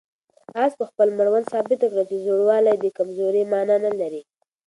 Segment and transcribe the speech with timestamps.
[0.63, 4.21] آس په خپل مړوند ثابته کړه چې زوړوالی د کمزورۍ مانا نه لري.